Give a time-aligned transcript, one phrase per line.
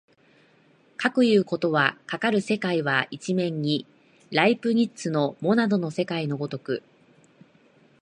[0.97, 3.85] かくいうことは、かかる世界は一面に
[4.31, 6.81] ライプニッツのモナドの世界の如く